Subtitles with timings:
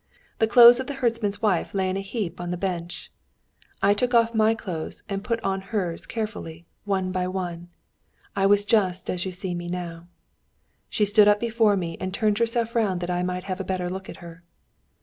[0.39, 3.11] The clothes of the herdsman's wife lay in a heap on a bench.
[3.83, 7.69] I took off my clothes and put on hers carefully, one by one.
[8.35, 10.07] I was just as you see me now."
[10.89, 13.89] She stood up before me and turned herself round that I might have a better
[13.91, 14.41] look at her.